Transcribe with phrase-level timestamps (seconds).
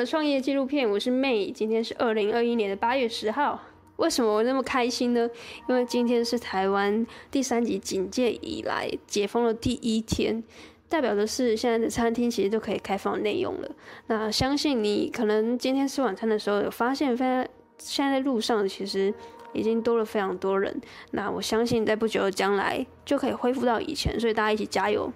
[0.00, 3.60] 的创业纪录片，我是 May，今天是二零二一年的八月十号。
[3.96, 5.28] 为什么我那么开心呢？
[5.68, 10.42] 因为今天是台湾第三级警戒以来解封的第一天，
[10.88, 13.70] 代表的是现在的餐厅其实都可以开放内用了。
[14.06, 17.46] 那相信你可能今天吃晚餐的时候有发现，非常
[17.76, 19.12] 现在在路上其实
[19.52, 20.80] 已经多了非常多人。
[21.10, 25.12] 那我相信在不久的将来就可以恢复到以前，所以大家一起加油。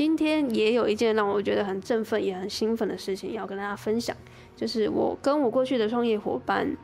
[0.00, 4.16] 今天也有一件让我觉得很振奋也很兴奋的事情要跟大家分享，
[4.56, 6.74] 就是我跟我过去的创业伙伴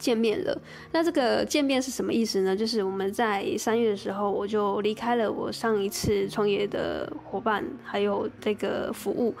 [0.00, 0.60] 见面了。
[0.90, 2.56] 那这个见面是什么意思呢？
[2.56, 9.32] 就是我们在三月的时候，我就离开了我上一次创业的伙伴，还有这个服务，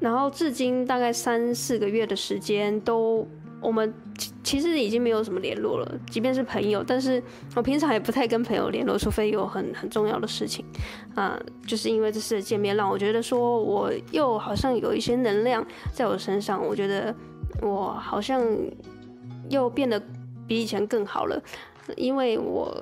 [0.00, 3.28] 然后至今大概三四个月的时间都。
[3.60, 7.22] 我们其其实已经没有什么联络了，即便是朋友，但是
[7.54, 10.64] 我平常也不太跟朋友联络，除非有很很重要的事情，
[11.14, 17.14] 啊、就是因为这次的见面让我觉得说我又好像有一些能量在我身上，我觉得
[17.60, 18.42] 我好像
[19.50, 20.02] 又变得
[20.46, 21.42] 比以前更好了，
[21.96, 22.74] 因为我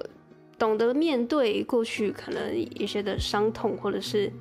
[0.58, 4.32] 懂得面对过去可能一些的伤痛，或者是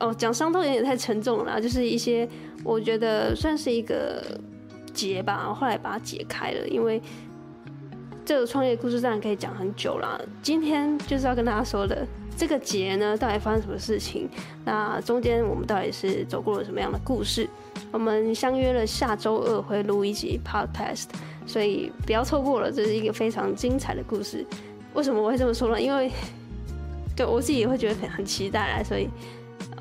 [0.00, 2.28] 哦讲伤痛有点太沉重了，就是一些
[2.64, 4.22] 我觉得算是一个。
[4.94, 7.02] 结吧，后来把它解开了，因为
[8.24, 10.18] 这个创业故事当然可以讲很久啦。
[10.40, 12.06] 今天就是要跟大家说的
[12.36, 14.28] 这个结呢，到底发生什么事情？
[14.64, 17.46] 那中间我们到底是走过了什么样的故事？
[17.92, 21.06] 我们相约了下周二会录一集 podcast，
[21.46, 24.44] 所以不要错过了，这是一个非常精彩的故事。
[24.94, 25.80] 为什么我会这么说呢？
[25.80, 26.10] 因为
[27.14, 29.08] 对我自己也会觉得很很期待，所以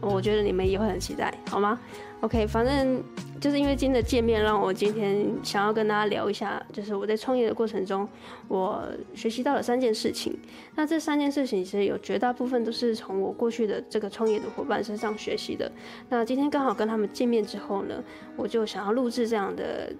[0.01, 1.79] 我觉得你们也会很期待，好吗
[2.21, 3.03] ？OK，反正。
[3.43, 8.07] 就是因为今天的见面，让我今天想要跟大家聊一下，就是我在创业的过程中，
[8.47, 8.81] 我
[9.13, 10.33] 学习到了三件事情。
[10.75, 15.69] 那这三件事情其实有绝大部分都是从我过去的这个创业的伙伴身上学习的。
[16.07, 18.01] 那今天刚好跟他们见面之后呢，
[18.37, 19.91] 我就想要录制这样的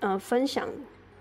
[0.00, 0.68] 呃分享，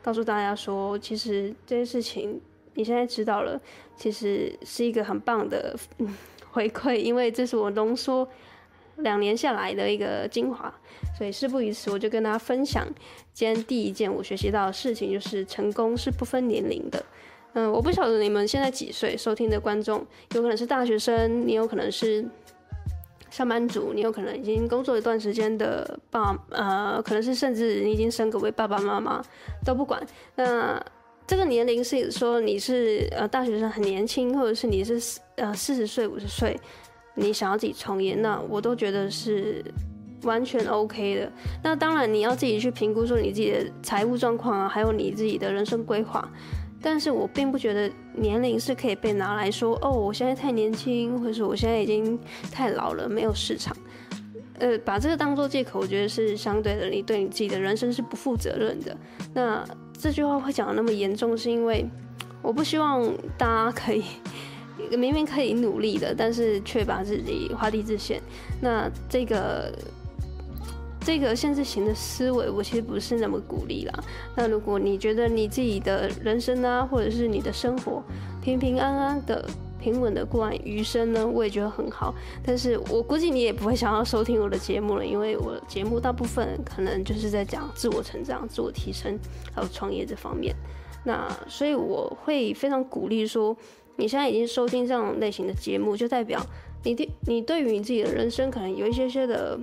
[0.02, 2.42] 告诉大家说，其实这件事情
[2.74, 3.58] 你现在知道了，
[3.96, 5.74] 其实是一个很棒的
[6.52, 8.28] 回馈，因为这是我浓缩。
[9.02, 10.74] 两年下来的一个精华，
[11.18, 12.88] 所以事不宜迟，我就跟大家分享
[13.34, 17.04] 今天第一件我学习到的事情，就是成功是不分年龄的。
[17.54, 22.26] 嗯，我不晓得你们现在几岁，收听的观众有可能是大学生，你有可能是
[23.30, 29.22] 上班族，你有可能已经工作一段时间的爸，呃，可能是甚至你已经升格为爸爸妈妈，
[29.66, 30.02] 都不管。
[30.36, 30.82] 那
[31.28, 36.58] 这个年龄是说你是呃大学生很年轻，或者是你是呃四十岁五十岁。
[37.16, 39.64] 你想要自己创业，那我都觉得是
[40.24, 41.32] 完全 OK 的。
[41.64, 46.30] 那当然你要自己去评估说你自己的财务状况啊，还有你自己的人生规划。
[46.84, 52.18] 但是我并不觉得年龄是可以被拿来说，哦，我现在太年轻，或者是我现在已经
[52.52, 53.76] 太老了，没有市场。
[54.58, 58.98] 呃，把这个当做借口，我觉得是相对的，你对你自己的人生是不负责任的。
[59.34, 61.88] 那这句话会讲得那么严重，是因为
[62.42, 63.08] 我不希望
[63.38, 64.04] 大家可以。
[64.98, 68.22] 明明可以努力的，但是却把自己画地自限。
[68.62, 69.72] 那这个
[71.04, 74.04] 这个限制型的思维，我其实不是那么鼓励啦。
[74.36, 78.04] 那如果你觉得你自己的人生啊，或者是你的生活
[78.42, 79.44] 平平安安的、
[79.80, 82.14] 平稳的过完余生呢，我也觉得很好。
[82.46, 89.18] 但是我估计你也不会想要收听我的节目了，因为我节目大部分可能就是在讲自我成长、自我提升，
[89.56, 90.56] 还有创业这方面。
[91.04, 93.58] 那所以我会非常鼓励说。
[93.96, 96.44] 你现在已经收听这种类型的节目，就代表
[96.84, 99.60] 你对你对于你自己的人生可能有一些些的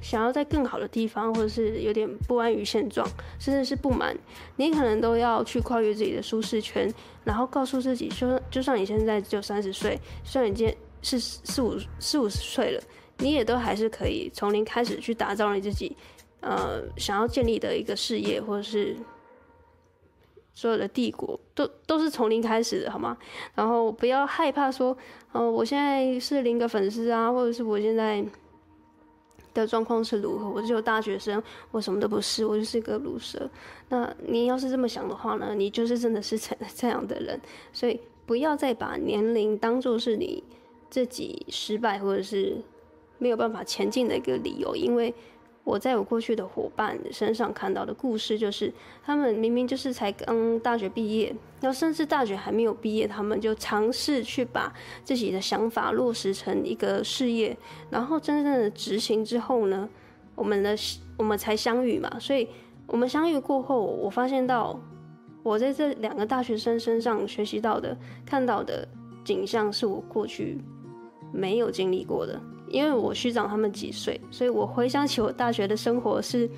[0.00, 3.06] 想要在更好的地方，或者是有点不安于现状，
[3.38, 4.16] 甚至是不满。
[4.56, 6.92] 你可能都要去跨越自己的舒适圈，
[7.24, 12.82] 然后告诉自己说，就算你现在只有三十岁，虽然你今天是四五四五十岁了，
[13.18, 15.96] 你也都还是可以从零开始去打造你自己，
[16.40, 18.96] 呃，想要建立的一个事业，或者是。
[20.54, 23.16] 所有的帝国都都是从零开始的，好吗？
[23.54, 24.90] 然后不要害怕说，
[25.32, 28.22] 哦、呃，我现在是零个粉丝啊，或者是我现在
[29.54, 30.50] 的状况是如何？
[30.50, 33.48] 我只有大学生，我什么都不是，我就是一个鲁蛇。
[33.88, 37.40] 那你要是这么想的话呢，你就是真的是这 这样的人。
[37.72, 40.44] 所以不要再把年龄当做是你
[40.90, 42.62] 自己失败或者是
[43.18, 45.14] 没有办法前进的一个理由，因为。
[45.64, 48.72] 我在我过去的伙伴身上看到的故事，就是
[49.04, 54.72] 他们明明就是才刚大学毕业，然后甚至大学还没有毕业，他们就尝试去把
[55.04, 57.56] 自己的想法落实成一个事业，
[57.90, 59.88] 然后真正的执行之后呢，
[60.34, 60.76] 我们的
[61.16, 62.10] 我们才相遇嘛。
[62.18, 62.48] 所以，
[62.88, 64.78] 我们相遇过后，我发现到
[65.44, 68.86] 我在这两个大学生身上学习到的、看到的
[69.24, 70.58] 景象，是我过去
[71.32, 72.40] 没有经历过的。
[72.72, 76.50] 因为我学长他们几岁，所以我回想起我大学的生活是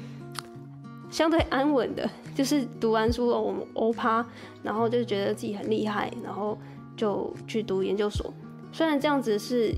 [1.11, 4.25] 相对安稳的， 就是读完书了我们欧趴，
[4.62, 6.56] 然后就觉得自己很厉害，然后
[6.96, 8.32] 就去读研究所。
[8.72, 9.75] 虽然这样子是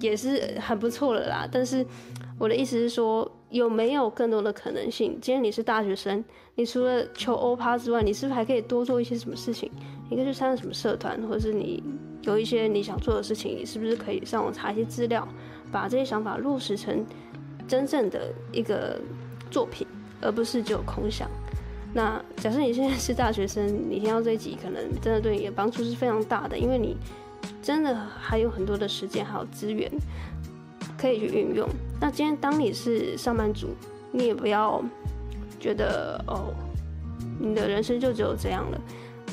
[0.00, 1.86] 也是很不错了啦，但是
[2.38, 3.30] 我的意思是说。
[3.50, 5.16] 有没有更多的可能性？
[5.22, 6.22] 今天你是大学生，
[6.56, 9.70] 你除了求欧趴之外，你是不是还可以多做一些什么事情？
[10.10, 11.80] 你可以去参加什么社团，或者是你
[12.22, 15.26] 有一些你想做的事情，你是不是可以上网查一些资料，
[15.76, 17.04] 把这些想法落实成
[17.68, 18.98] 真正的一个
[19.50, 19.86] 作品，
[20.22, 21.28] 而不是只有空想？
[21.92, 26.96] 那假设你现在是大学生，你听到这一集，可能真的对你的帮助是非常大的，因为你
[27.62, 29.92] 真的还有很多的时间还有资源。
[30.98, 31.68] 可以去运用。
[32.00, 33.68] 那今天当你是上班族，
[34.12, 34.82] 你也不要
[35.60, 36.54] 觉得哦，
[37.38, 38.80] 你的人生就只有这样了。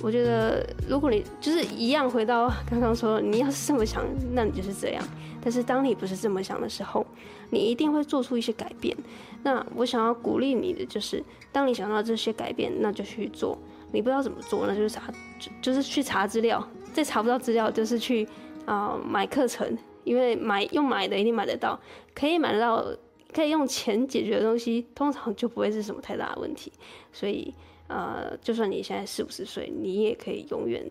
[0.02, 4.04] 我觉得，如果你就是一样回到刚刚说，你要是这么想，
[4.34, 5.02] 那你就是这样。
[5.44, 7.06] 但是当你不是这么想的时候，
[7.50, 8.96] 你一定会做出一些改变。
[9.44, 13.58] 那我想要鼓励你的就是，当你想到这些改变，那就去做。
[13.92, 15.14] 你不知道怎么做，那就是查，
[15.62, 16.66] 就是去查资料。
[16.94, 18.28] 再查不到资料，就是去
[18.66, 19.78] 啊、买课程。
[20.04, 21.80] 因为买用买的一定买得到，
[22.14, 22.86] 可以买得到，
[23.34, 26.72] 可以用钱解决的东西，通常就不会是什么太大的问题。
[27.14, 27.54] 所以，
[27.88, 30.86] 呃，就算你现在四五十岁，你也可以永远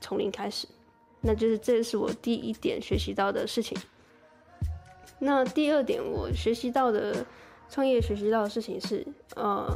[0.00, 0.68] 从零开始。
[1.26, 3.76] 那就是这是我第一点学习到的事情。
[5.18, 7.26] 那第二点我学习到的
[7.68, 9.66] 创业学习到的事情是，呃，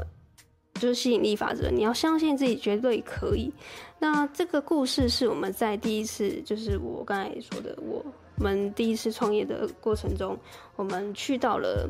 [0.75, 1.69] 就是吸引力法则。
[1.69, 3.53] 你要相信自己绝对可以。
[3.99, 8.05] 那这个故事是我们在第一次，就是我刚才说的我。
[8.43, 10.35] 们第一次创业的过程中，
[10.75, 11.87] 我们去到了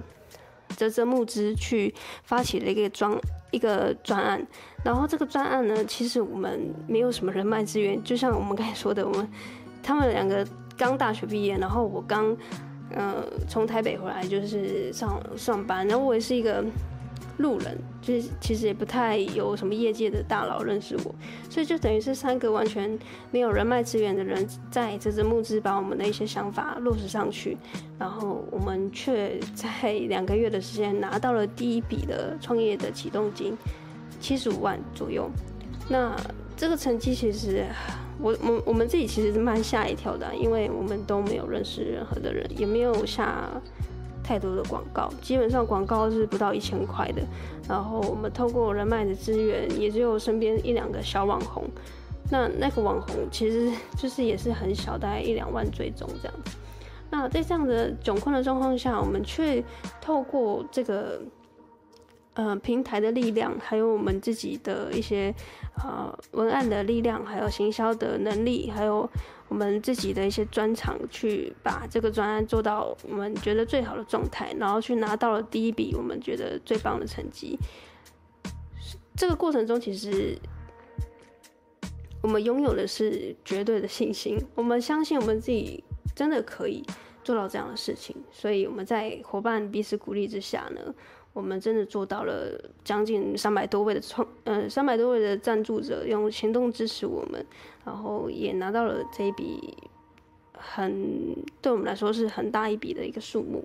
[0.76, 3.18] 折折募资去发起了一个专
[3.50, 4.46] 一个专案，
[4.84, 9.28] 然后这个专案呢，其实我们没有什么人脉资源，就像我们刚才说的，我们
[9.82, 10.46] 他们两个
[10.76, 12.36] 刚大学毕业，然后我刚
[12.94, 16.64] 呃从台北回来，就是上上班，然后我也是一个。
[17.40, 21.14] 路人就是其实也不太有什么业界的大佬认识我，
[21.48, 22.98] 所以就等于是三个完全
[23.30, 27.56] 没有人脉资源的人在这支募资把我们的一些想法落实上去，
[27.98, 33.56] 然后我们却在两个月的时间拿到了第一笔的创业的启动金，
[34.20, 35.30] 七十五万左右。
[35.88, 36.14] 那
[36.56, 37.64] 这个成绩其实
[38.20, 43.48] 我我我们自己其实是蛮吓一跳的，因为我们都没有认识任何的人，也没有下。
[44.30, 47.20] 太多的广告，基本上广告是不到一千块的。
[47.68, 51.64] 然后我们透过人脉的资源，也只有身边一两个小网红。
[52.30, 56.56] 那那个网红其实就是也是很小，大概一两万追踪这样子。
[57.10, 59.64] 那在这样的窘困的状况下，我们却
[60.00, 61.20] 透过这个。
[62.34, 65.34] 呃，平台的力量，还有我们自己的一些
[65.82, 69.06] 呃文案的力量，还有行销的能力，还有
[69.50, 77.58] 我们自己的一些专长，去把这个专案做到我们觉得最好的状态，然后去拿到了第一笔我们觉得最棒的成绩。
[79.16, 80.38] 这个过程中，其实
[82.22, 85.82] 我们拥有的是绝对的信心，我们相信我们自己
[86.14, 86.82] 真的可以
[87.24, 90.94] 做到这样的事情，所以我们在伙伴彼此鼓励之下呢。
[91.32, 97.46] 我们真的做到了，将近三百多位的创，呃，三百多位的赞助者用行动支持我们，
[97.84, 99.76] 然后也拿到了这一笔
[100.52, 103.64] 很对我们来说是很大一笔的一个数目。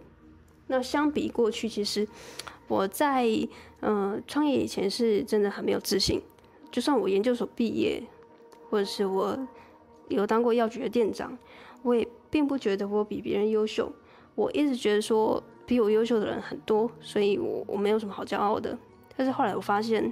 [0.68, 2.08] 那相比过去，其实
[2.68, 3.28] 我在
[3.80, 6.22] 呃创业以前是真的很没有自信，
[6.72, 8.04] 就算我研究所毕业，
[8.70, 9.36] 或者是我
[10.10, 11.36] 有当过药局的店长，
[11.82, 13.92] 我也并不觉得我比别人优秀，
[14.36, 15.44] 我一直觉得说。
[15.66, 18.78] 比我优秀的人很多，所以我我没有什么好骄傲的。
[19.18, 20.12] 但是后来我发现，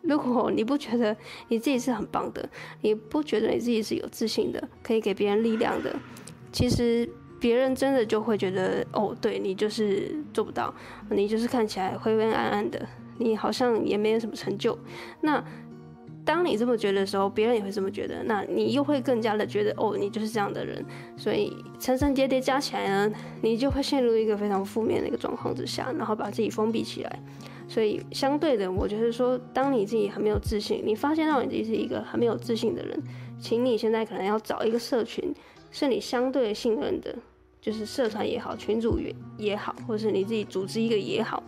[0.00, 1.16] 如果你不觉得
[1.48, 2.48] 你自己是很棒的，
[2.80, 5.94] 你不觉得你自己是有自信的，可以给别人力量的，
[6.52, 7.08] 其实
[7.40, 10.72] 别人真的就会觉得，哦，对，你就是做不到，
[11.10, 12.86] 你就是看起来灰灰暗暗的，
[13.18, 14.78] 你好像也没有什么成就。
[15.20, 15.44] 那
[16.24, 20.84] 当你这么觉得的时候，别人也会这么觉得，那你又会更加的觉得，哦，你就是这样的人，
[21.16, 27.18] 所以层层叠叠加起来呢，你就会陷入一个非常负面的一个状况之下，然后把自己封闭起来。
[27.68, 33.02] 所以相对的，我觉得说，当你自己很没有自信，你发现到你自己是一个很没有自信的人，
[33.40, 35.34] 请你现在可能要找一个社群，
[35.70, 37.14] 是你相对信任的，
[37.60, 41.42] 就是社团也好，群组也也好，或是你自己组织一个也好。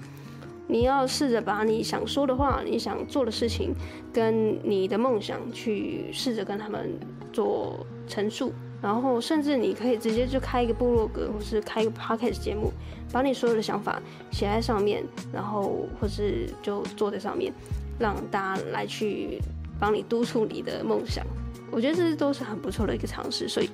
[0.67, 3.75] 你要试着把你想说的话、你想做的事情，
[4.13, 6.99] 跟你的梦想去试着跟他们
[7.33, 12.73] 做陈述，然后甚至你可以直接就开一个部落格，或是开一个 podcast 节目，
[13.13, 17.53] 把你所有的想法写在上面，然后或是就坐在上面，
[17.99, 19.41] 让大家来去
[19.79, 21.25] 帮你督促你的梦想。
[21.71, 23.69] 我觉得这都是很不错的一个尝试，所以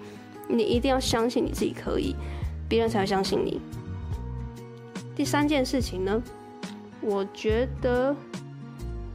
[0.48, 2.16] 你一定要相信你自己可以。
[2.68, 3.60] 别人才会相信你。
[5.16, 6.22] 第三件事情呢，
[7.02, 8.14] 我觉得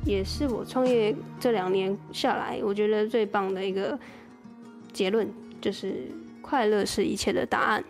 [0.04, 3.98] 也是我创业这两年下来，我觉得最棒的一个
[4.92, 6.08] 结论，就是
[6.42, 7.84] 快乐是一切的答案。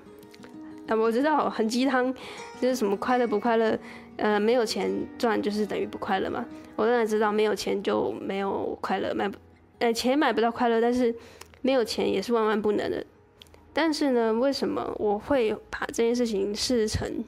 [0.88, 2.14] 啊，我知道很鸡汤，
[2.62, 3.78] 就是什么快乐不快乐，
[4.18, 6.46] 呃，没有钱赚就是等于不快乐嘛。
[6.76, 9.38] 我当然知道没有钱就没有快乐，买不，
[9.80, 11.16] 呃，钱买不到快乐，但是
[11.62, 13.06] 没有钱也是万万不能的。
[13.74, 17.24] 但是呢，为什么我会把这件事情视成？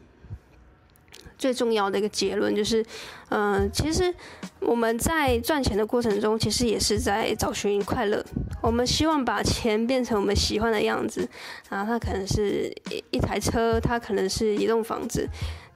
[1.38, 2.84] 最重要的一个结论就是，
[3.30, 4.14] 嗯、其实
[4.60, 8.24] 我们在赚钱的过程中，其实也是在找寻快乐。
[8.62, 11.28] 我们希望把钱变成我们喜欢的样子，
[11.70, 15.30] 然后它可能是一一台车，它可能是一栋房子，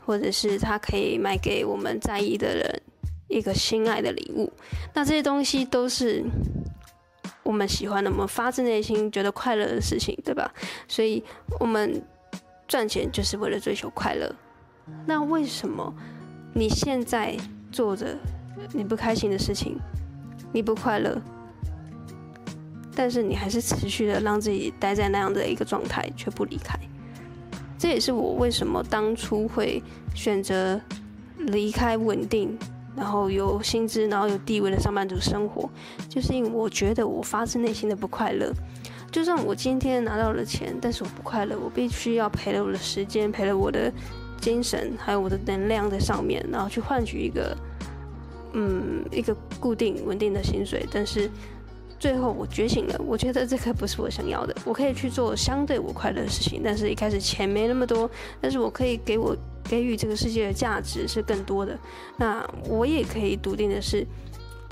[0.05, 2.81] 或者是它可以买给我们在意的人
[3.27, 4.51] 一个心爱的礼物。
[4.93, 6.23] 那这些东西都是
[7.43, 10.51] 我们喜欢的，我们发自内心觉得快乐的事情，对吧？
[10.87, 11.23] 所以
[11.59, 12.01] 我们
[12.67, 14.35] 赚钱就是为了追求快乐。
[15.05, 15.93] 那为什么
[16.53, 17.35] 你现在
[17.71, 18.17] 做着
[18.71, 19.77] 你不开心的事情，
[20.51, 21.19] 你不快乐，
[22.95, 26.77] 但是你还是持续的让自己待在那样的一个状态，却不离开？
[27.77, 29.81] 这也是我为什么当初会
[30.13, 30.79] 选择
[31.37, 32.55] 离开稳定，
[32.95, 35.67] 然后有薪资，然后有地位的上班族生活，
[36.07, 38.53] 就是因为我觉得我发自内心的不快乐。
[39.11, 43.91] 就算我今天拿到了钱，但是我不快乐，我必须要赔了我的时间，赔了我的。
[44.41, 47.55] 精神还有我的能量在上面，然后去换取一个，
[48.53, 50.85] 嗯，一个固定稳定的薪水。
[50.91, 51.29] 但是
[51.99, 54.55] 最后我觉醒了，我觉得这个不是我想要的。
[54.65, 58.09] 我可以去做相对我快乐的事情，但是一开始钱没那么多，
[58.41, 61.77] 但是我可以给我给予这个世界的价值是更多的。
[62.17, 64.05] 那我也可以笃定的是，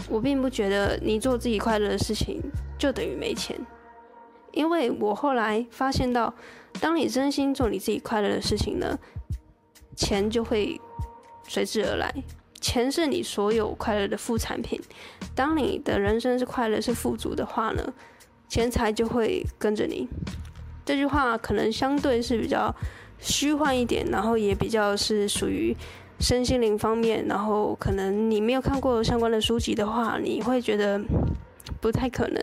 [0.09, 2.41] 我并不觉得你做自己快乐的事情
[2.79, 3.55] 就等于没钱，
[4.51, 6.33] 因为我后来发现到，
[6.81, 8.97] 当你真心做你自己快乐的事情呢，
[9.99, 10.79] 钱就会
[11.45, 12.09] 随之而来，
[12.61, 14.79] 钱是你所有快乐的副产品。
[15.35, 17.93] 当你的人生是快乐、是富足的话呢，
[18.47, 20.07] 钱财就会跟着你。
[20.85, 22.73] 这句话可能相对是比较
[23.19, 25.75] 虚幻一点，然后也比较是属于
[26.21, 27.25] 身心灵方面。
[27.27, 30.99] 然后可能你没有看过相关的书籍的话，你会觉得
[31.81, 32.41] 不太可能。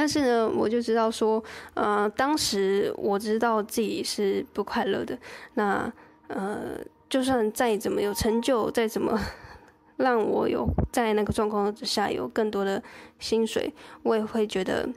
[0.00, 5.18] 但是呢，我就知道说，呃，当时我知道自己是不快乐的。
[5.56, 5.92] 那
[6.28, 6.78] 呃，
[7.10, 9.20] 就算再怎么有成就，再怎么
[9.98, 12.82] 让我有在那个状况之下有更多的
[13.18, 13.70] 薪水，
[14.02, 14.88] 我也会觉得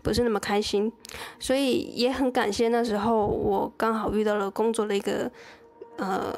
[0.00, 0.92] 不是那么开心。
[1.40, 5.28] 所以也很感谢那时候我刚好遇到了工作的一个
[5.96, 6.32] 呃，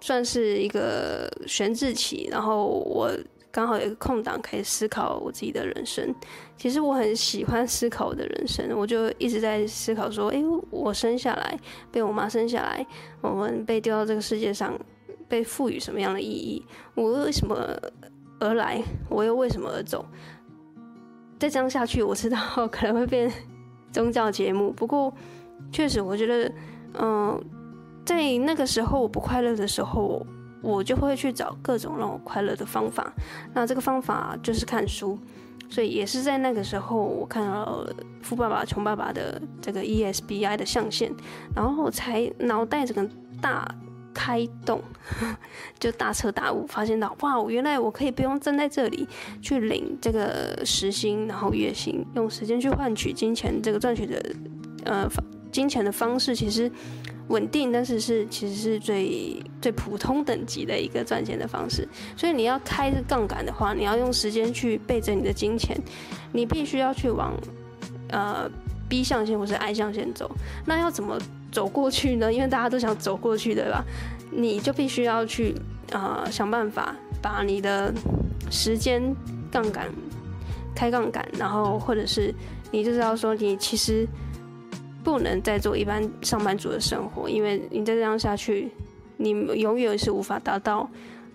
[0.00, 3.10] 算是一个悬置期，然后我。
[3.52, 6.14] 刚好有一个空档可以思考我自己的人生。
[6.56, 11.58] 其实我很喜欢思考我的人生，我就一直在思考说：诶，我生下来，
[11.90, 12.86] 被我妈生下来，
[13.20, 14.78] 我们被丢到这个世界上，
[15.28, 16.64] 被赋予什么样的意义？
[16.94, 17.56] 我为什么
[18.38, 18.82] 而来？
[19.08, 20.04] 我又为什么而走？
[21.38, 22.38] 再这样下去，我知道
[22.70, 23.32] 可能会变
[23.90, 24.70] 宗教节目。
[24.70, 25.12] 不过，
[25.72, 26.52] 确实，我觉得，
[27.00, 27.42] 嗯，
[28.04, 30.24] 在那个时候我不快乐的时候。
[30.62, 33.12] 我就会去找各种让我快乐的方法，
[33.54, 35.18] 那这个方法就是看书，
[35.68, 41.10] 所以也是在那个时候，我看到了《富爸爸穷爸爸》的这个 ESBI 的象限，
[41.54, 43.66] 然后才脑袋整个大
[44.12, 44.82] 开动，
[45.80, 49.08] 就大彻大悟，发现到哇，原来我可以不用站在这里
[49.40, 54.22] 去领这个时薪，然后月薪，用时间去换取金钱，这个赚取的
[54.84, 55.08] 呃
[55.50, 56.70] 金钱的方式其实。
[57.30, 61.86] 稳定，但是是其实是最最普通等级的一个赚钱的方式。
[62.16, 65.80] 所以你要开这杠杆的话，你要用时间去背着你的金钱，
[66.32, 67.32] 你必须要去往
[68.10, 68.50] 呃
[68.88, 70.28] B 象限或是 I 象限走。
[70.66, 71.16] 那要怎么
[71.52, 72.32] 走过去呢？
[72.32, 73.84] 因为大家都想走过去，对吧？
[74.32, 75.54] 你就必须要去
[75.92, 77.94] 呃想办法把你的
[78.50, 79.00] 时间
[79.52, 79.86] 杠杆
[80.74, 82.34] 开杠杆，然后或者是
[82.72, 84.04] 你就知道说你其实。
[85.10, 88.70] 不能再做一般上班族的生活，因为你再这样下去，
[89.16, 90.88] 你永远是无法达到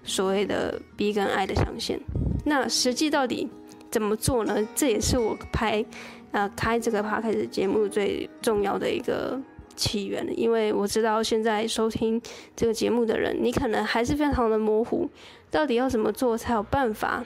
[0.04, 2.00] 所谓的 B 跟 I 的上限。
[2.46, 3.50] 那实际到底
[3.92, 4.66] 怎么做呢？
[4.74, 5.84] 这也是我拍
[6.32, 9.40] 呃开这个 Podcast 节目最重要的一个
[9.76, 12.22] 起源，因为我知道现在收听
[12.56, 15.10] 这个节目的人，你可能还是非常的模糊，
[15.52, 17.24] 到底要怎么做才有办法。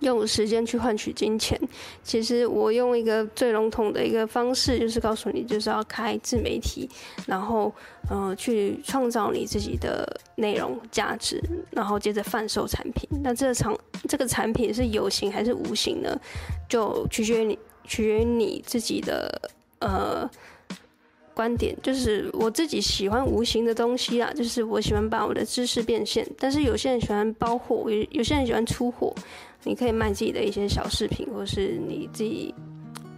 [0.00, 1.58] 用时间去换取金钱，
[2.02, 6.88] 其实我用一个最笼统的一个方式，就是告诉你，就是要开自媒体，
[7.26, 7.72] 然后，
[8.10, 13.08] 呃，去创造你自己的内容价值，然后接着贩售产品。
[13.22, 13.74] 那这个产
[14.08, 16.18] 这个产品是有形还是无形呢？
[16.68, 20.28] 就取决于你，取决于你自己的呃
[21.36, 26.26] 观点，就是我自己喜欢无形的东西啊，就是我喜欢把我的知识变现。
[26.38, 29.14] 但是有些人喜欢包货，有有些人喜欢出货。
[29.64, 32.54] 你可以卖自己的一些小饰品，或是你自己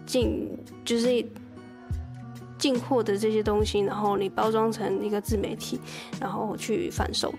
[0.05, 0.49] 进
[0.85, 1.25] 就是
[2.59, 5.79] 进货的这些东西，然后你包装成一个自媒体，
[6.19, 7.33] 然后去贩售。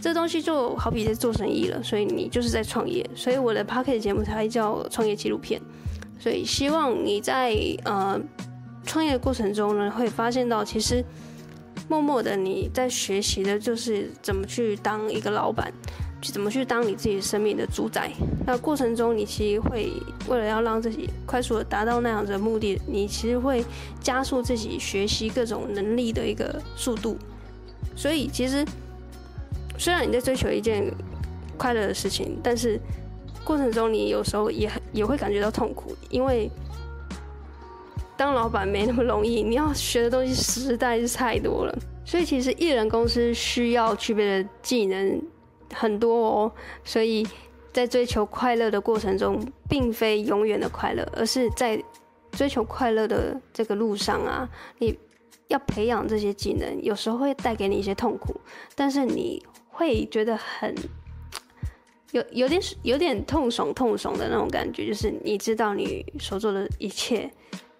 [0.00, 3.04] 这东西就好比在做生意了，所以你就是在创业。
[3.16, 5.60] 所以我的 Podcast 节目才叫创业纪录片。
[6.18, 8.20] 所以希望你在呃
[8.84, 11.04] 创业的过程中呢，会发现到其实
[11.88, 15.72] 默默的你在学习的就是怎么去当一个老板。
[16.22, 18.10] 去怎么去当你自己生命的主宰？
[18.44, 19.90] 那过程中，你其实会
[20.28, 23.64] 为了要让自己快速的达到那样子的目的，你其实会
[24.02, 27.16] 加速自己学习各种能力的一个速度。
[27.96, 28.62] 所以，其实
[29.78, 30.92] 虽然你在追求一件
[31.56, 32.78] 快乐的事情，但是
[33.42, 36.50] 过程中你有时候也也会感觉到痛苦，因为
[38.20, 41.74] 当老板没那么容易，你要学的东西实在是太多了。
[42.04, 45.22] 所以，其实艺人公司需要具备的技能。
[45.72, 46.52] 很多哦，
[46.84, 47.26] 所以
[47.72, 51.82] 在追求快乐的过程中，并非永远的快乐，而是在
[52.32, 54.46] 追求快乐的这个路上啊，
[54.76, 54.98] 你
[55.48, 58.38] 要培养这些技能，有时候会带给你一些痛苦，
[58.74, 60.74] 但是你会觉得很
[62.12, 67.30] 有有点有点痛爽痛爽的那种感觉，就是你知道你所做的一切。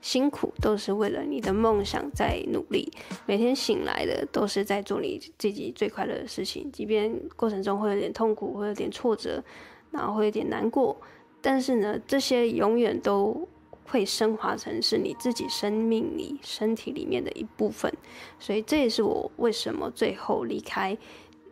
[0.01, 2.91] 辛苦都是为了你的梦想在努力，
[3.27, 9.43] 每天醒来的都是在做你自己最快乐的事情，即便过程中会有点痛苦，会有点挫折，
[9.91, 10.97] 然后会有点难过，
[11.43, 13.47] 但是呢，这些永远都
[13.85, 17.93] 会升华成是你自己生命里、身体里面的一部分。
[18.39, 20.97] 所以这也是我为什么最后离开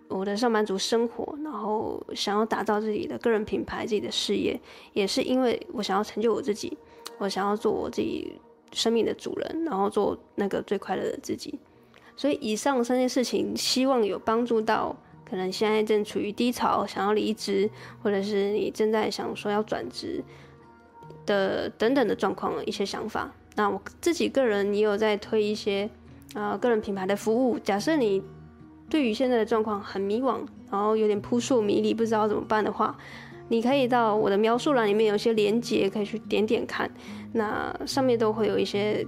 [0.08, 4.58] 我的上班族生活，然后想要打造自己的个人品牌、自己的事业，
[4.94, 6.78] 也是因为我想要成就我自己。
[7.18, 8.32] 我想要做我自己
[8.72, 11.58] 生命的主人，然后做那个最快乐的自己。
[12.16, 14.96] 所以以上三件事情，希望有帮助到
[15.28, 17.70] 可能现在正处于低潮，想要离职，
[18.02, 20.22] 或者是你正在想说要转职
[21.26, 23.32] 的等等的状况一些想法。
[23.54, 25.88] 那我自己个人也有在推一些
[26.34, 27.58] 啊、个人品牌的服务。
[27.58, 28.22] 假设你
[28.90, 32.96] 对于现在的状况很迷惘，然后有点扑朔迷离，不知道怎么办的话。
[33.48, 36.90] 你可以到我的描述栏里面有一些连接，可以去点点看，
[37.32, 39.06] 那上面都会有一些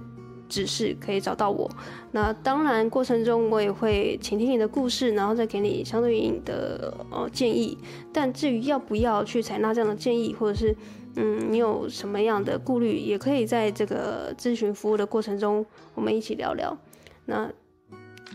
[0.49, 1.69] 指示可以找到我。
[2.11, 7.77] 那当然过程中我也会倾听你的故事，然后再给你相对应的呃建议。
[8.11, 10.75] 但至于要不要去采纳这样的建议，或者是
[11.15, 16.77] 嗯你有什么样的顾虑，也可以在这个咨询服务的过程中我们一起聊聊。
[17.25, 17.49] 那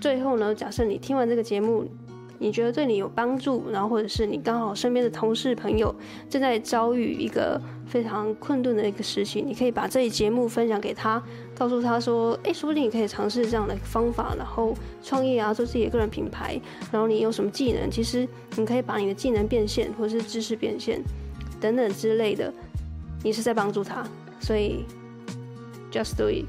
[0.01, 1.85] 最后呢，假设你听完这个节目。
[2.39, 5.95] 你觉得对你有帮助，然后或者是你刚好身边的同事朋友
[6.29, 11.23] 正在遭遇一个非常困顿的一个时期，你可以把这一节目分享给他，
[11.57, 16.61] 告诉他说，哎，说不定你可以尝试这样的方法，然后创业啊，做自己的个人品牌，
[16.93, 21.03] 然后你有什么技能，其实你可以把你的技能变现，或者是知识变现
[21.61, 22.53] 等等之类的，
[23.23, 24.07] 你是在帮助他，
[24.41, 24.85] 所以
[25.91, 26.45] just do it。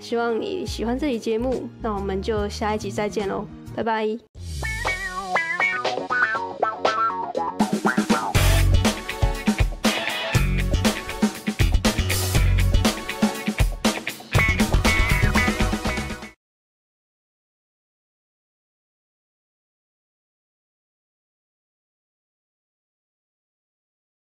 [0.00, 4.31] 希望你喜欢这期节目，那我们就下一集再见喽，拜拜。